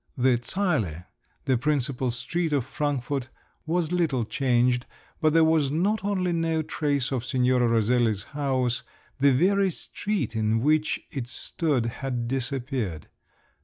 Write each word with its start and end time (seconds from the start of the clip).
The 0.17 0.37
Zeile, 0.39 1.05
the 1.45 1.59
principal 1.59 2.09
street 2.09 2.53
of 2.53 2.65
Frankfort 2.65 3.29
was 3.67 3.91
little 3.91 4.25
changed, 4.25 4.87
but 5.19 5.31
there 5.33 5.43
was 5.43 5.69
not 5.69 6.03
only 6.03 6.31
no 6.33 6.63
trace 6.63 7.11
of 7.11 7.23
Signora 7.23 7.67
Roselli's 7.67 8.23
house, 8.33 8.81
the 9.19 9.29
very 9.31 9.69
street 9.69 10.35
in 10.35 10.61
which 10.61 10.99
it 11.11 11.27
stood 11.27 11.85
had 12.01 12.27
disappeared. 12.27 13.09